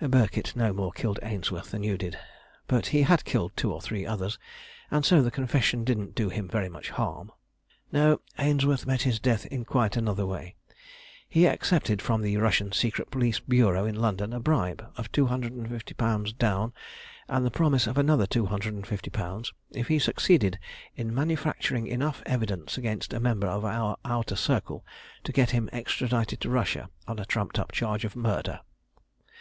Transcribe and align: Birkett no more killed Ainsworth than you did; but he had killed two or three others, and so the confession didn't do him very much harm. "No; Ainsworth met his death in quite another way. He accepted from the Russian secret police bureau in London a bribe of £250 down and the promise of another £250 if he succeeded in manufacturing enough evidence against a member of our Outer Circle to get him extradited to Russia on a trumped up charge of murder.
Birkett 0.00 0.54
no 0.54 0.72
more 0.72 0.92
killed 0.92 1.18
Ainsworth 1.24 1.72
than 1.72 1.82
you 1.82 1.98
did; 1.98 2.16
but 2.68 2.86
he 2.94 3.02
had 3.02 3.24
killed 3.24 3.56
two 3.56 3.72
or 3.72 3.80
three 3.80 4.06
others, 4.06 4.38
and 4.92 5.04
so 5.04 5.22
the 5.22 5.30
confession 5.32 5.82
didn't 5.82 6.14
do 6.14 6.28
him 6.28 6.46
very 6.46 6.68
much 6.68 6.90
harm. 6.90 7.32
"No; 7.90 8.20
Ainsworth 8.38 8.86
met 8.86 9.02
his 9.02 9.18
death 9.18 9.44
in 9.46 9.64
quite 9.64 9.96
another 9.96 10.24
way. 10.24 10.54
He 11.28 11.46
accepted 11.48 12.00
from 12.00 12.22
the 12.22 12.36
Russian 12.36 12.70
secret 12.70 13.10
police 13.10 13.40
bureau 13.40 13.86
in 13.86 13.96
London 13.96 14.32
a 14.32 14.38
bribe 14.38 14.88
of 14.96 15.10
£250 15.10 16.38
down 16.38 16.72
and 17.28 17.44
the 17.44 17.50
promise 17.50 17.88
of 17.88 17.98
another 17.98 18.28
£250 18.28 19.52
if 19.72 19.88
he 19.88 19.98
succeeded 19.98 20.60
in 20.94 21.12
manufacturing 21.12 21.88
enough 21.88 22.22
evidence 22.24 22.78
against 22.78 23.12
a 23.12 23.18
member 23.18 23.48
of 23.48 23.64
our 23.64 23.96
Outer 24.04 24.36
Circle 24.36 24.86
to 25.24 25.32
get 25.32 25.50
him 25.50 25.68
extradited 25.72 26.40
to 26.42 26.50
Russia 26.50 26.88
on 27.08 27.18
a 27.18 27.24
trumped 27.26 27.58
up 27.58 27.72
charge 27.72 28.04
of 28.04 28.14
murder. 28.14 28.60